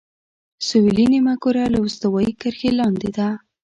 [0.67, 3.27] سویلي نیمهکره له استوایي کرښې لاندې ده.